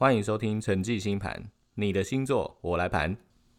[0.00, 3.18] 欢迎收听陈记星盘，你的星座我来盘。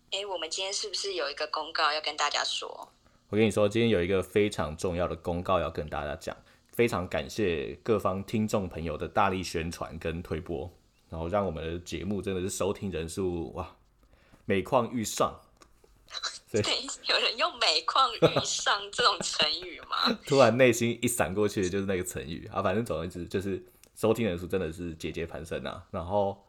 [0.10, 2.92] 哎，我们今天是不是有一个公告要跟大家说？
[3.30, 6.36] 我跟你说，今天有一个非常重要的公告要跟大家讲，
[6.72, 10.68] 非常感谢各方听众朋友的大力宣传跟推播，
[11.10, 13.76] 然后让我们的节目真的是收听人数哇
[14.46, 15.40] 每况愈上。
[16.52, 16.60] 对，
[17.08, 20.20] 有人用“每况愈上”这种成语吗？
[20.26, 23.64] 突然内心一闪过去的就是那个成语啊，反正总而言之就是
[24.02, 25.88] 收听人数真的是节节攀升啊。
[25.92, 26.44] 然后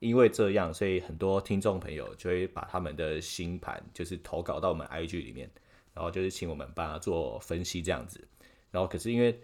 [0.00, 5.48] 因为这样，所以很多听众朋友就会把他们的星盘就是投稿到我们 IG 里面，
[5.94, 8.26] 然后就是请我们帮他做分析这样子。
[8.72, 9.40] 然后可是因为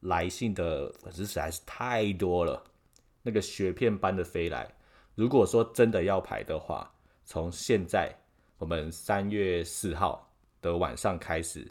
[0.00, 2.60] 来信的粉丝实在是太多了，
[3.22, 4.68] 那个雪片般的飞来。
[5.14, 6.92] 如果说真的要排的话，
[7.24, 8.12] 从现在。
[8.56, 10.32] 我们三月四号
[10.62, 11.68] 的晚上开始，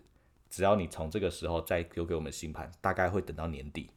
[0.50, 3.90] 只要你从这个时候再丢给我们星盘，大概会等到年底。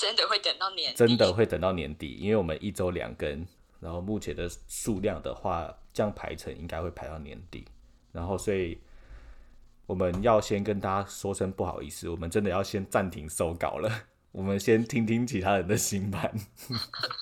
[0.00, 0.96] 真的会等到年底？
[0.96, 3.46] 真的会等到年底，因为我们一周两更，
[3.80, 7.66] 然后目前的数量的话，这样排成应该会排到年底。
[8.10, 8.80] 然后，所以
[9.84, 13.90] 我们要先跟大家说声不好意思，我们真的要先暂停收稿了。
[14.32, 16.32] 我们先听听其他人的新盘。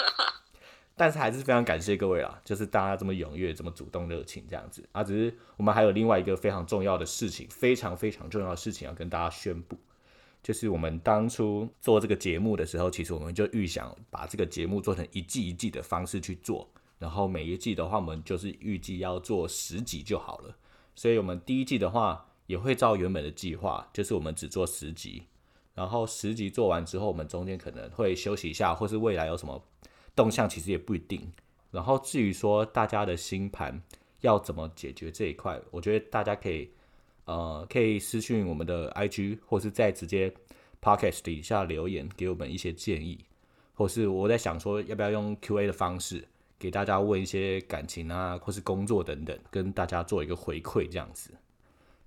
[0.94, 5.02] 但是还是非常感谢各位啦，就是大家这么踊跃、这么主动、热情这样子啊。
[5.04, 9.78] 只是我们还有另外一个非常重要的事情，非常非常重要的事情要跟大家宣布，
[10.48, 16.66] 就是我们当初做这个节目的时候，其实我们就预想把这个节目做成一季一季的方式去做，
[16.98, 20.56] 然后每一季的话，我们就是预计要做十集就好了。
[20.94, 25.24] 所以，我们第一季的话也会照原本的计划，就是我们只做十集，
[25.74, 29.62] 然后十集做完之后，我们中间可能会休息一下，或是未来有什么。
[30.16, 31.30] 动向其实也不一定。
[31.70, 33.82] 然后至于说大家的星盘
[34.22, 36.70] 要怎么解决这一块，我觉得大家可以
[37.28, 40.32] 呃可以私信我们的 IG，或是在直接
[40.80, 43.22] Podcast 底下留言给我们一些建议，
[43.74, 46.26] 或是我在想说要不要用 QA 的方式
[46.58, 51.30] 给大家问一些感情啊，或是工作等等，跟大家做一个回馈这样子。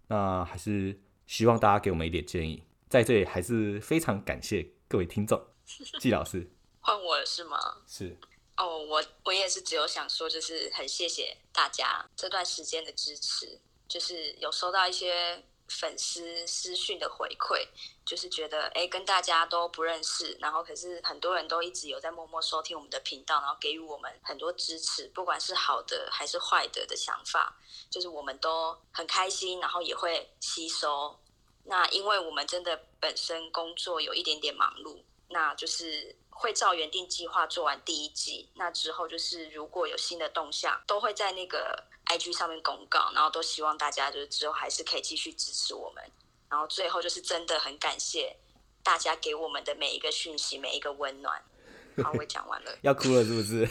[0.08, 5.40] 那还是希望大家给我们一点建议，在这里还是非常感谢各位听众，
[6.02, 6.50] 季老师。
[6.80, 7.58] 换我了是吗？
[7.86, 8.18] 是
[8.58, 13.60] 哦，我我也是只有想说，就是很谢谢大家这段时间的支持，
[13.92, 17.68] 就是有收到一些粉丝私讯的回馈，
[18.06, 27.54] 就是觉得哎跟大家都不认识，然后可是很多人都一直有在默默收听我们的频道，然后给予我们很多支持，不管是好的还是坏的的想法，
[27.90, 31.20] 就是我们都很开心，然后也会吸收。
[31.66, 36.16] 那因为我们真的本身工作有一点点忙碌，那就是。
[36.34, 41.84] 会照原定计划做完第一季，那之后就是如果有新的动向，都会在那个
[42.18, 46.04] IG 上面公告，然后都希望大家就是之后还是可以继续支持我们。
[46.50, 48.38] 然后最后就是真的很感谢
[48.84, 51.42] 大家给我们的每一个讯息，每一个温暖。
[52.04, 53.66] 好，我讲完了，要哭了是不是？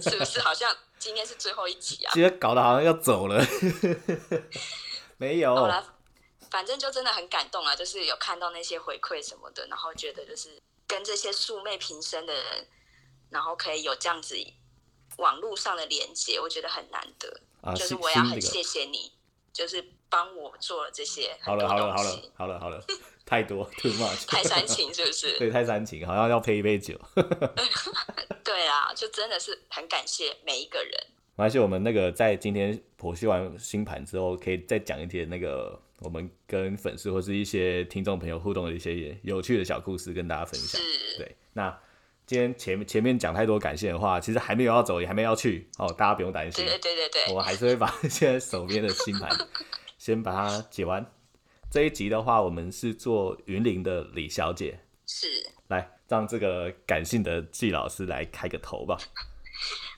[0.00, 0.40] 是不是？
[0.40, 2.12] 好像今天是最后一集啊？
[2.14, 3.44] 今天搞得好像要走了。
[5.18, 5.54] 没有。
[5.54, 5.94] 好了，
[6.50, 10.60] 反正就真的很感动啊，就是有看到那些回馈什么的，然后觉得就是。
[10.86, 12.68] 跟这些素昧平生的人，
[13.30, 14.36] 然后可以有这样子
[15.16, 17.40] 网络上的连接，我觉得很难得。
[17.64, 19.12] 啊，就是我要很谢谢你，
[19.52, 21.36] 就是帮我做了这些。
[21.40, 22.84] 好了好了好了好了好了，
[23.24, 25.36] 太多 too much， 太煽情是不是？
[25.40, 26.98] 对，太煽情，好像要配一杯酒。
[28.44, 30.92] 对啊，就真的是很感谢每一个人。
[31.36, 35.80] 没关系，我们那个在今天剖析完星盘之后，可以再讲一点那个。
[36.00, 40.78] 我们跟粉丝或是一些听众朋友互动的一些有趣的小故事，跟大家分享。
[41.16, 41.74] 对，那
[42.26, 46.64] 今天前面前面讲太多感谢的话，其实还没有要走，也还没要去哦，大家不用担心。
[46.64, 49.30] 对对对对我还是会把现在手边的星盘
[49.98, 51.04] 先把它解完。
[51.70, 58.96] 这一集的话，我们是做云林的李小姐，是来让这个感性的季老师来开个头吧。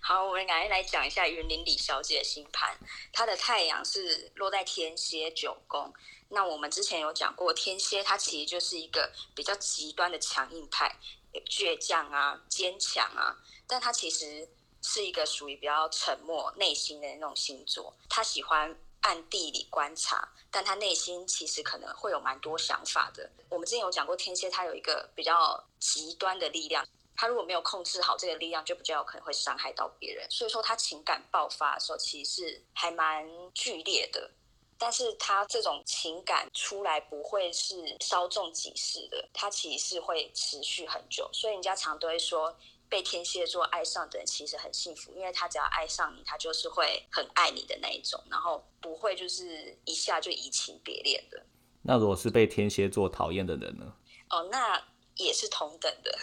[0.00, 2.76] 好，我们来来讲一下云林李小姐的星盘。
[3.12, 5.92] 她的太阳是落在天蝎九宫。
[6.28, 10.97] 那我们之前有讲过，天蝎它其实就是一个比较极端的强硬派，
[11.44, 13.36] 倔强啊，坚强啊。
[13.66, 14.48] 但他其实
[14.83, 17.92] 是一个属于比较沉默、内心的那种星座。
[18.09, 23.30] 他喜欢暗地里观察，但他内心其实可能会有蛮多想法的。
[23.48, 26.86] 我们之前有讲过，天蝎他有一个比较极端的力量。
[27.18, 30.30] 他如果没有控制好这个力量，就比较有可能会伤害到别人。
[30.30, 34.30] 所以说，他情感爆发的时候，其实是还蛮剧烈的。
[34.78, 41.28] 但是他这种情感出来不会是稍纵即逝的，他其实是会持续很久。
[41.33, 42.57] 所以人家常都会说，
[42.89, 51.43] 被天蝎座爱上的人其实很幸福，因为他只要爱上你，他就是会很爱你的那一种，然后不会就是一下就移情别恋的。
[51.83, 53.93] 那如果是被天蝎座讨厌的人呢？
[54.31, 54.83] 哦，那。
[55.19, 56.19] 也是同等的，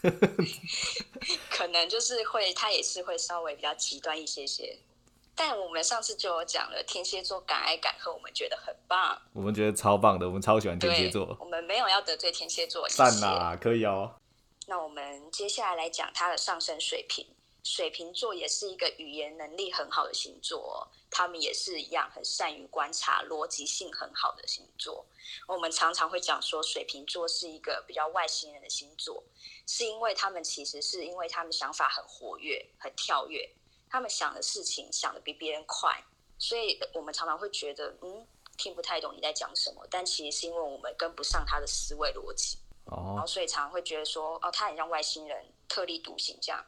[1.50, 4.78] 可能就是会，他也是会稍微比较极端一些些。
[5.34, 9.20] 但我们上次就有讲了，天蝎座敢爱敢恨，我们觉得很棒。
[9.32, 11.36] 我们觉得超棒的，我们超喜欢天蝎座。
[11.40, 14.14] 我们没有要得罪天蝎座，赞啦，可以哦。
[14.66, 17.26] 那我们接下来来讲他的上升水平。
[17.64, 25.06] 水瓶座也是一个语言能力很好的星座，他们也是一样很善于观察、逻辑性很好的星座。
[25.46, 29.22] 我们常常会讲说，水瓶座是一个比较外星人的星座，
[29.68, 33.48] 是因为他们其实是因为他们想法很活跃、很跳跃，
[33.92, 36.02] 他们想的事情想的比别人快，
[36.38, 39.86] 所以我们常常会觉得，嗯，听不太懂你在讲什么。
[39.90, 42.56] 但其实是因为我们跟不上他的思维逻辑，
[42.86, 46.64] 哦然后所以常常会觉得说，哦，他很像外星人，特立独行这样。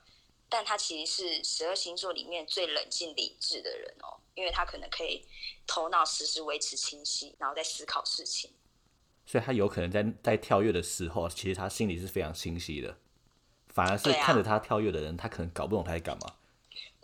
[0.50, 5.27] 但他其实是十二星座里面最冷静理智的人哦，因为他可能可以
[5.67, 8.53] 头脑时时维持清晰，然后在思考事情。
[9.25, 12.99] 所以他有可能在在跳跃的时候，其实他心里是非常清晰的，
[13.69, 16.37] 反而是看着他跳跃的人，他可能搞不懂他在干嘛。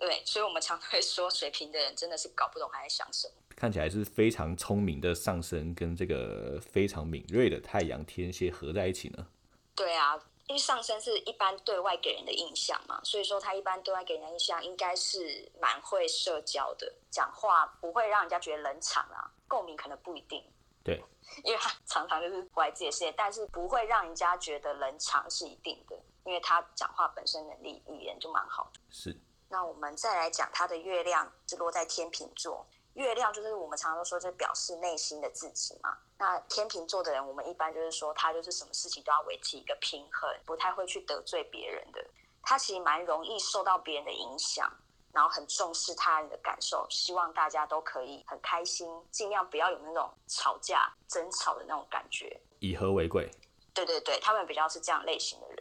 [0.00, 3.34] 对，所以我们常会说，水瓶的人真的是搞不懂他在想什么。
[3.54, 9.28] 看起来是非常聪明的上升，跟这个非常敏锐的太阳天蝎合在一起呢。
[9.76, 10.18] 对啊。
[10.48, 20.42] 因为上升是一般对外给人的印象嘛，所以说他一般对外给人的印象应该是蛮会社交的，讲话不会让人家觉得冷场啊，共鸣可能不一定。
[20.82, 21.00] 对，
[21.44, 28.80] 因为他常常就是活在自己的世界，但是不会让人家觉得冷场是一定的，因为他讲话本身能力语言就蛮好的。
[28.90, 29.16] 是。
[29.50, 32.64] 那我们再来讲他的月亮是落在天秤座。
[32.94, 35.96] 月亮就是我们常常都说，这表示内心的自己嘛。
[36.18, 42.04] 那天秤座的人，我们一般就是说，他就是什么事情都要维持一个平衡，不太会去得罪别人的。
[42.42, 44.70] 他其实蛮容易受到别人的影响，
[45.12, 52.40] 然后很重视他人的感受，希望大家都可以很开心，尽量不要有那种吵架、争吵的那种感觉。
[52.60, 53.30] 以和为贵。
[53.72, 55.58] 对对对，他们比较是这样类型的人，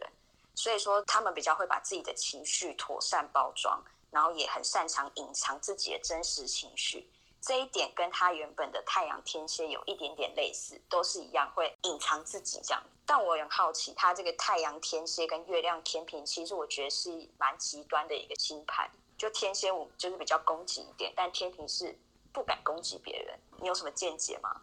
[0.60, 7.10] 所以说他们比较会把自己的情绪妥善包装，然后也很擅长隐藏自己的真实情绪。
[7.40, 12.82] 这一点跟他原本的太阳天蝎有一点点类似，都是一样会隐藏自己这样。
[13.06, 18.90] 但我很好奇，他这个太阳天蝎跟月亮天平，其实我觉得是蛮极端的一个星盘。
[19.16, 21.98] 就天蝎我就是比较攻击一点，但天平是
[22.34, 23.40] 不敢攻击别人。
[23.58, 24.60] 你有什么见解吗？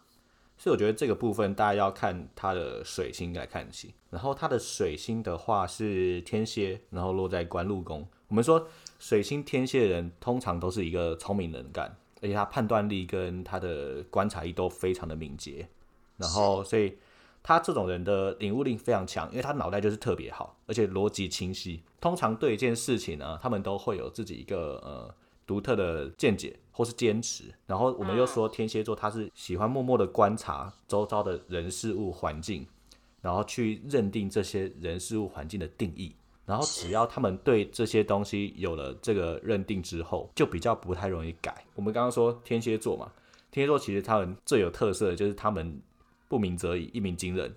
[0.58, 3.94] 所以我觉得这个部分大家要看他的水星来看起。
[4.10, 8.06] 然后他的水星的话是天蝎，然后落在官禄宫。
[8.26, 8.68] 我们说
[8.98, 11.96] 水星天蝎的人通常都是一个聪明能干。
[12.20, 15.68] 而且他判断力跟他的观察力都非常的敏捷，
[16.16, 16.98] 然后所以
[17.44, 21.80] 他这种人的领悟力非常强，因为他脑袋就是特别好，而且逻辑清晰。
[22.00, 25.14] 通常对一件事情呢，他们都会有自己一个呃
[25.46, 27.52] 独特的见解或是坚持。
[27.66, 32.64] 然后我们又说天蝎座他是喜欢默默的观察周遭的人事物环境，
[33.20, 36.14] 然后去认定这些人事物环境的定义。
[36.46, 41.64] 然后只要他们对这些东西有了这个认定之后，就比较不太容易改。
[41.74, 43.10] 我们刚刚说天蝎座嘛，
[43.50, 45.82] 天蝎座其实他们最有特色的就是他们
[46.28, 47.52] 不鸣则已，一鸣惊人。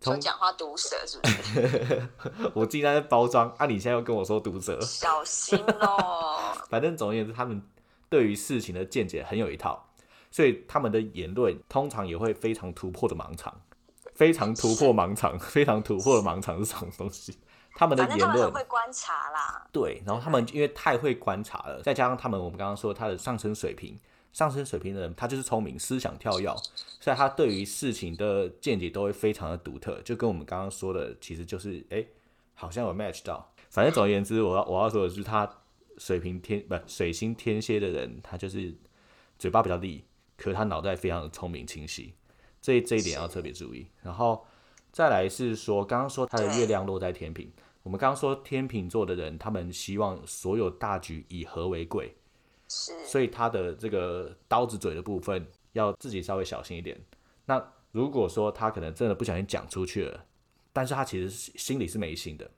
[0.00, 2.08] 从讲话毒舌是不是？
[2.54, 3.64] 我竟然在包装啊！
[3.64, 6.38] 你现在又跟我说毒舌，小心哦。
[6.70, 7.60] 反正总而言之，他们
[8.08, 9.88] 对于事情的见解很有一套，
[10.30, 13.60] 所以他们的言论通常也会非常突破的盲场，
[14.14, 17.36] 非常突破盲场， 非常突破的盲场是什么东西？
[17.74, 23.96] 他们的言论会观察啦，对，然后他们因为太会观察了，再加上他们我们刚刚说他的上升水平，
[24.32, 26.52] 上升水平的人他就是聪明，思想跳跃，
[26.98, 32.04] 所以他对于事情的见解都会非常的独特，就跟我们刚刚说的，其实就是哎，
[32.54, 33.48] 好像有 match 到。
[33.70, 35.48] 反正总而言之，我要我要说的是，他
[35.98, 38.74] 水平天不水星天蝎的人，他就是
[39.38, 40.04] 嘴巴比较利，
[40.36, 42.14] 可他脑袋非常的聪明清晰，
[42.62, 43.86] 这这一点要特别注意。
[44.02, 44.46] 然后
[44.90, 47.52] 再来是说，刚刚说他的月亮落在天平。
[47.84, 52.14] 我们刚刚说天秤座的人，他们希望所有大局以和为贵，
[52.68, 57.00] 是，所以他的这个刀子嘴的部分要自己稍微小心一点。
[57.46, 60.26] 那如果说他可能真的不小心讲出去了，
[60.70, 62.50] 但是他其实心里是没心的，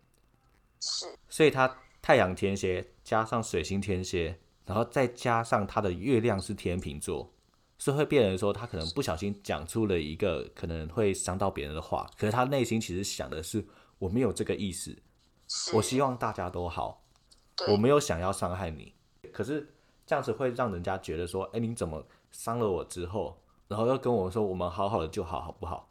[0.81, 1.79] 是，所以他
[2.11, 4.37] 太阳天蝎加上水星天蝎，
[4.67, 7.33] 然后再加上他的月亮是天秤座，
[7.79, 13.65] 是会变成说他可能不小心讲出了一个可能会伤到别人的话，可是他内心其实想的是
[14.01, 14.99] 我没有这个意思。
[15.73, 17.01] 我希望大家都好，
[17.69, 18.93] 我没有想要伤害你，
[19.33, 19.73] 可是
[20.05, 25.89] 这样子会让人家觉得说，哎，你怎么伤了我之后，然后又跟我说我们好好的就好，好不好？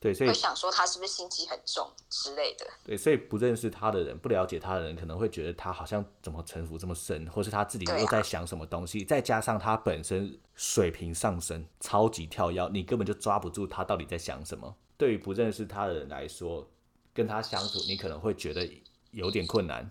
[0.00, 2.66] 对所以想说他是不是心机很重之类的。
[2.82, 14.74] 对，所以不认识他的人，不了解他的人，可能会觉得他好像怎么城府这么深，或是他自己又在想什么东西，再加上他本身水平上升，超级跳跃，你根本就抓不住他到底在想什么。
[14.96, 16.68] 对于不认识他的人来说。
[17.12, 18.66] 跟他相处，你可能会觉得
[19.10, 19.90] 有点困难。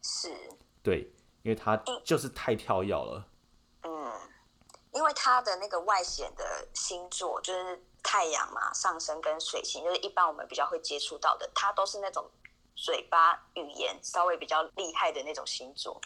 [0.00, 0.32] 是，
[0.80, 3.26] 对，因为他就是太跳跃了。
[3.82, 4.12] 嗯，
[4.92, 12.28] 因为他的那个外显的星座就是太阳嘛，上升跟水星，就是一般我们比较会接触到的，它都是那种
[12.74, 16.00] 嘴巴语言稍微比较厉害的那种星座。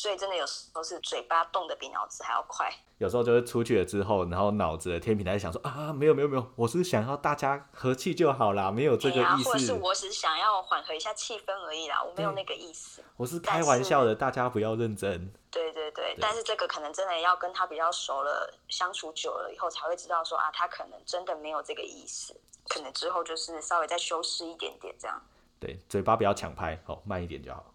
[0.00, 2.72] 所以真的有时候是嘴巴动的比脑子还要快。
[2.96, 9.50] 有时候就是出去了之后，然后脑子的天平在想说啊，没有没有没有，我是想要大家和气就好啦，没有这个意思。
[9.50, 13.04] 或者是我只是想要缓和一下气氛而已啦，我没有那个意思。
[13.18, 15.30] 我是开玩笑的，大家不要认真。
[15.50, 22.34] 对对对，但是这个可能真的要跟他比较熟了，相处久了以后才会知道说啊，他可能真的没有这个意思，
[22.70, 25.20] 可能之后就是稍微再修饰一点点这样。
[25.58, 27.66] 对，嘴巴不要抢拍，好慢一点就好。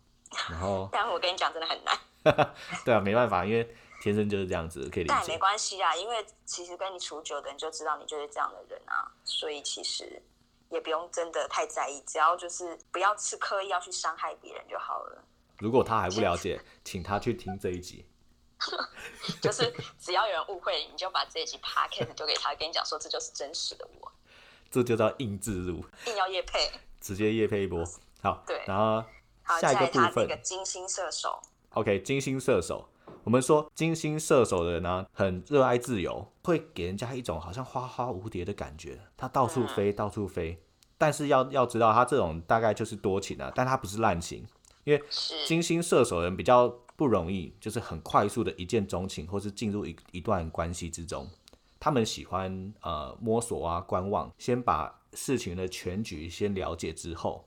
[0.49, 1.95] 然后， 但我跟你讲，真的很难。
[2.83, 5.15] 对啊，没办法，因为天生就是这样子，可以理解。
[5.15, 10.21] 但也没关系啊，因为其实跟你处久的人就知道你就是这样的人啊，所以其实
[10.69, 15.23] 也不用真的太在意，只要就是不要是刻意要去伤害别人就好了。
[15.59, 18.05] 如果他还不了解，请他去听这一集。
[19.41, 24.11] 就是只要有人误会，你就把这一集 podcast 丢给他，跟你讲说这就是真实的我。
[24.71, 27.83] 这就叫硬自入，硬要叶配，直接叶配一波。
[28.21, 29.03] 好，对，然后
[29.59, 31.41] 下一个部分，金星射手。
[31.75, 32.87] OK，金星射手，
[33.25, 40.57] 我们说金星射手的人呢，很热爱自由，会给人家一种好像花花蝴蝶的感觉，他到处飞，到处飞。
[40.97, 44.45] 但是要要知道，他这种大概就是多情啊，但他不是滥情，
[44.85, 45.03] 因为
[45.45, 51.27] 金星射手人比较不容易，就是很快速的一见钟情，或是进入一一段关系之中。
[51.77, 57.45] 他们喜欢呃摸索啊，观望，先把事情的全局先了解之后，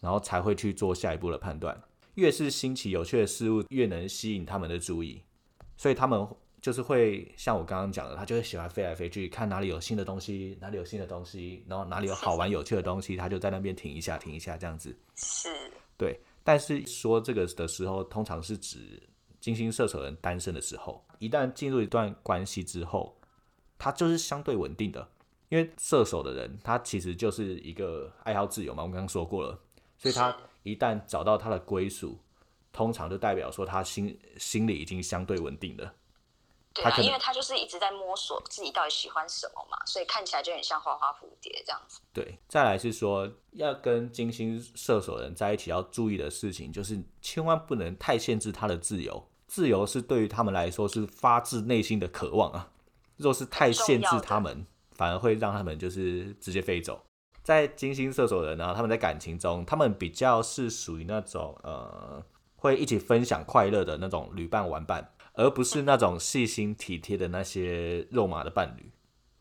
[0.00, 1.80] 然后才会去做下一步的判断。
[2.16, 5.22] 越是新奇有趣的事物，越能吸引他们的注意，
[5.76, 6.26] 所以他们
[6.60, 14.98] 就是会像我刚刚讲的，他就会喜欢飞来飞去，看哪里有新的东西，哪里有新的东西，然后哪里有好玩有趣的东西，他就在那边停一下，停一下这样子。
[15.14, 15.48] 是，
[15.96, 16.18] 对。
[16.42, 19.02] 但是说这个的时候，通常是指
[19.38, 23.16] 金星射手人单身的时候，一旦进入一段关系之后，
[23.76, 25.06] 他就是相对稳定的，
[25.50, 29.60] 因为射手的人他其实就是一个爱好自由嘛，我刚刚说过了，
[29.98, 30.34] 所以他。
[30.66, 32.18] 一旦找到他的归属，
[32.72, 35.94] 通常就代表说他心心里已经相对稳定了。
[36.74, 42.00] 对啊，因为他就是一直在摸索自己到底喜欢什么嘛，所以看起来就很像花花蝴蝶这样子。
[42.12, 49.28] 对，再来是说要跟金星射手人在一起要注意的事情，就是千万不能太限制他的自由。
[49.46, 52.72] 自由是对于他们来说是发自内心的渴望啊，
[53.16, 57.05] 若是太限制他们，反而会让他们就是直接飞走。
[57.46, 62.20] 在金星射手人呢，他们在感情中，他们比较是属于那种呃，
[62.56, 68.90] 会一起分享快乐的那种旅伴玩伴，而不是那种细心体贴的那些肉麻的伴侣。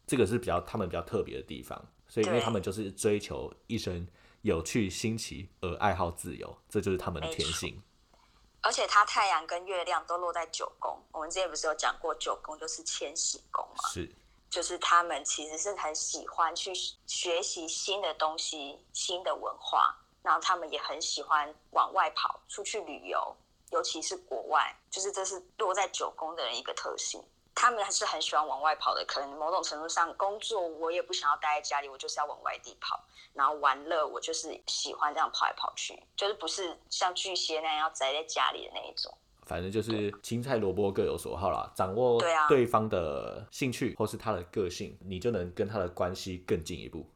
[0.06, 1.84] 这个是比较他们比较特别的地方。
[2.08, 4.08] 所以，因为他们就是追求一生
[4.44, 7.82] 有趣新奇而爱好自由，这就是他们的天性。
[8.62, 13.90] 而且，他太阳跟月亮都落在九宫，我们之前不是有讲过，九宫就是千禧宫吗？
[13.92, 14.12] 是。
[14.56, 16.74] 就是他们其实是很喜欢去
[17.06, 19.94] 学习新的东西、新的文化，
[20.24, 23.36] 然后他们也很喜欢往外跑、出去旅游，
[23.72, 24.74] 尤其是国外。
[24.90, 27.22] 就是这是落在九宫的人一个特性，
[27.54, 29.04] 他们还是很喜欢往外跑的。
[29.04, 32.98] 可能某种程度上，工作我也不想要待在家里，我就是要往外地跑。
[33.34, 39.14] 然后玩乐，我就是喜欢这样跑来跑去，就是不是像巨蟹那样要宅在家里的那一种。
[39.46, 47.08] 反正就是青菜萝卜各有所好啦，掌握对方的兴趣或是他的个性，你就能跟他的关系更进一步。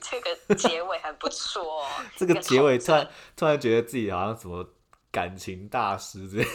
[0.00, 1.86] 这个结尾很不错。
[2.16, 4.66] 这个结尾突然突然觉得自己好像什么
[5.10, 6.50] 感情大师这样。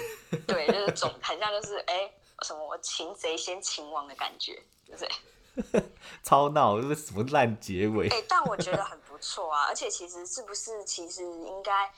[0.48, 5.08] 对，就是总很像就是哎什么擒贼先擒王的感觉，就是？
[6.24, 8.08] 超闹，这是什么烂结尾？
[8.10, 11.92] 哎，但我觉得很不错啊，而且其实是不是其实应该。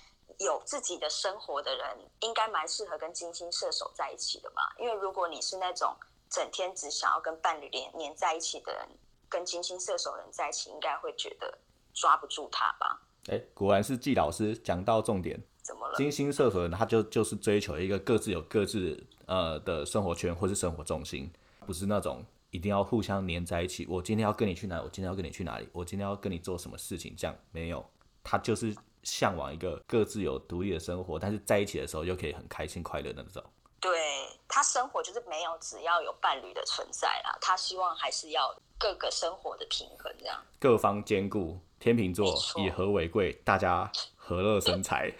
[0.43, 4.75] 有自己的生活的人，应该蛮适合跟金星射手在一起的吧？
[4.79, 5.95] 因为如果你是那种
[6.29, 8.87] 整天只想要跟伴侣连黏在一起的人，
[9.27, 11.57] 跟金星射手人在一起，应该会觉得
[11.93, 13.01] 抓不住他吧？
[13.27, 15.41] 哎，果然是季老师讲到重点。
[15.61, 15.95] 怎么了？
[15.95, 21.31] 金星射手人他就就是追求一个各自有各自呃的生活圈或是生活重心，
[21.65, 23.85] 不是那种一定要互相黏在一起。
[23.89, 24.81] 我今天要跟你去哪？
[24.81, 25.69] 我今天要跟你去哪里？
[25.71, 27.15] 我今天要跟你做什么事情？
[27.17, 27.85] 这样没有，
[28.23, 28.75] 他就是。
[29.03, 33.43] 向往一个各自有独立的生活，但是在一起的时候又可以很开心快乐的那种。
[33.79, 33.99] 对
[34.47, 40.41] 他生活就是没有只要有伴侣的存在啦，他希望还是要各个生活的平衡这样。
[40.57, 45.11] 各方兼顾，天秤座以和为贵，大家和乐生财。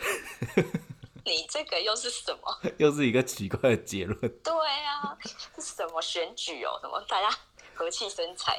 [1.25, 2.58] 你这个又是什么？
[2.80, 4.18] 又是一个奇怪的结论。
[4.42, 4.54] 对
[4.86, 5.18] 啊，
[5.56, 6.80] 是什么选举哦？
[6.82, 7.38] 什么大家
[7.74, 8.56] 和气生财？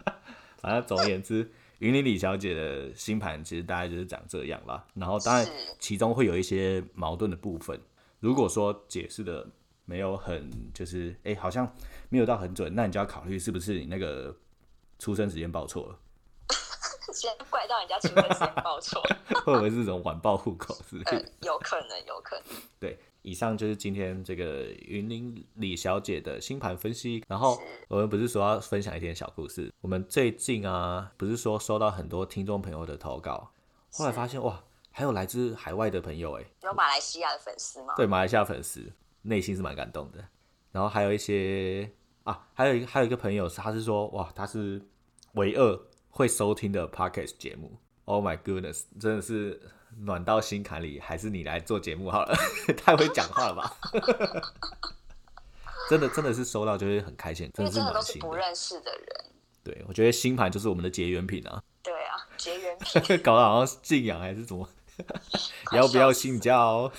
[0.60, 1.50] 反正总而言之。
[1.80, 4.86] 云林李小姐的星盘其实大概就是长这样啦。
[4.94, 5.46] 然后当然
[5.78, 7.78] 其中会有一些矛盾的部分，
[8.20, 9.46] 如果说解释的
[9.84, 11.70] 没有很就是哎、诶好像
[12.08, 14.34] 没有到很准，那你就要考虑是不是你那个
[14.98, 15.98] 出生时间报错了，
[17.12, 19.02] 先怪到人家出生时间报错，
[19.44, 21.12] 会不会是这种晚报户口之类的？
[21.12, 22.56] 呃，有可能，有可能。
[22.78, 27.24] 对，以上就是今天这个云林李小姐的星盘分析。
[27.28, 33.50] 然后我们不是说要分享一点小故事，我们最近啊，不是说收到很多听众朋友的投稿，
[33.92, 37.94] 后来发现哇，还有来自海外的朋友哎，有马来西亚的粉丝吗？
[37.96, 40.24] 对马来西亚粉丝，内心是蛮感动的。
[40.72, 41.90] 然后还有一些
[42.24, 44.80] 啊，还有一还有一个朋友，他是说哇，他是
[45.32, 47.78] 唯二会收听的 podcast 节目。
[48.04, 49.60] Oh my goodness，真的是
[50.00, 52.34] 暖到心坎里，还是你来做节目好了，
[52.76, 53.76] 太会讲话了吧？
[55.88, 58.28] 真的真的是收到就会很开心，因真的是为真的都是暖心的。
[58.28, 59.06] 不认识的人。
[59.62, 63.18] 对，我觉得星盘就是我们的结缘品啊，对啊，结缘品。
[63.22, 64.68] 搞得好像信仰还是什么，
[65.72, 66.90] 要不要信教？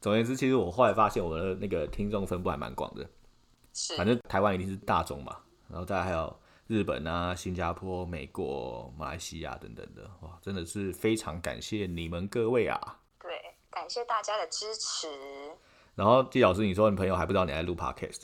[0.00, 3.08] 总而言之，其实我后来发现我的那个听众分布还蛮广的，
[3.74, 5.36] 是反正台湾一定是大众嘛，
[5.68, 6.39] 然后再来还有
[6.70, 12.78] 日本啊、新加坡、美国、马来西亚等等的，哇，真的是非常感谢你们各位啊！
[13.20, 15.08] 对，感谢大家的支持。
[15.96, 18.22] 然后季老师，你说你朋友还不知道你在录 podcast，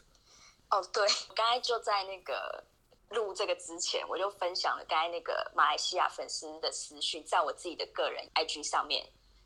[0.71, 2.63] 哦，对，我刚才就在那个
[3.09, 9.05] 录这个之前，我就分享了刚才那个马来西亚粉丝的私讯，在我自己的个人 IG 上面，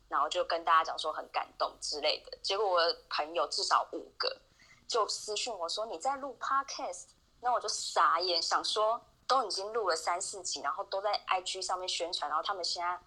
[0.09, 2.37] 然后就跟大家讲说很感动之类的。
[2.43, 4.39] 结果我的朋友至少五个
[4.87, 7.05] 就私讯我说你在录 podcast，
[7.41, 12.99] 那我就傻眼，想说都已经录了三四集，然后都在 IG 上面宣传，然后他们现在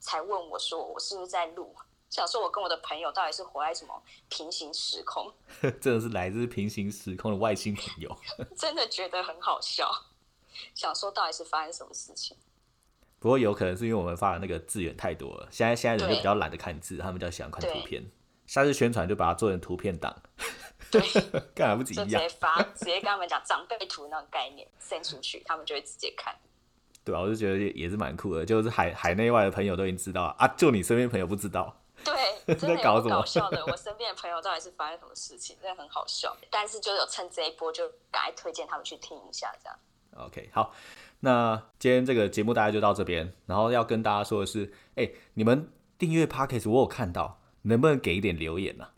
[0.00, 1.74] 才问我说我是不是在录。
[2.08, 5.30] 想说，我跟我的朋友到底是活在什么平行时空？
[5.80, 8.16] 真的是来自平行时空的外星朋友。
[8.56, 9.90] 真的觉得很好笑，
[10.74, 12.36] 想说到底是发生什么事情？
[13.18, 18.08] 不过有可能是因为我们发的那个字眼太多了，现在现在人就比较懒得看字，他们比较喜欢看图片。
[18.46, 20.22] 下次宣传就把它做成图片档，
[21.00, 22.28] 对， 干嘛不直接？
[22.40, 26.34] 发，直接跟他们讲长辈图那种概念，send 出去，他们就会直接看。
[27.04, 31.82] 对啊，我就觉得也也是蛮酷的，就是海海内外的朋友都已经知道啊，就你身边朋友不知道。
[32.04, 32.14] 对，
[32.56, 33.64] 真的搞笑的。
[33.66, 36.36] 我身边的朋友到底是发生什么事情，真的很好笑。
[36.50, 39.78] 但是就有趁这一波，就赶快推荐他们去听一下，这样。
[40.26, 40.74] OK，好，
[41.20, 48.92] 那今天这个节目大概就到这边，然后要跟大家说的是，哎、你们订阅 Podcast 我有看到，能不能给一点留言呢、啊？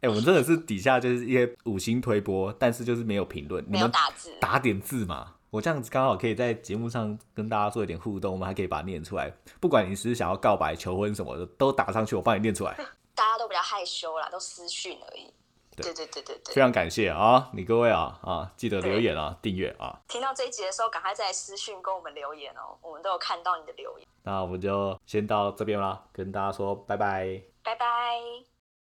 [0.00, 5.34] 哎、我们真的是底下就是一些五星推播，但是就是没有评论，你没有打字，打点字嘛。
[5.50, 9.32] 我这样子刚好可以在节目上跟大家做一点互动，我们还可以把它念出来。
[9.60, 12.74] 不管你是想要告白、求婚什么的，都打上去，我帮你念出来。
[13.14, 15.32] 大家都比较害羞啦，都私讯而已。
[15.74, 16.60] 对对对对非。
[16.60, 19.98] 常感谢啊，你各位啊啊，记得留言啊，订阅啊。
[20.06, 24.06] 听到这一集的时候，赶快在私讯跟我们留言哦，我们都有看到你的留言。
[24.24, 27.40] 那我们就先到这边啦，跟大家说拜拜。
[27.62, 28.57] 拜拜。